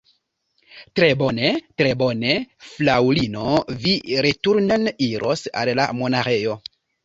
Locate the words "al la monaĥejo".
5.63-6.61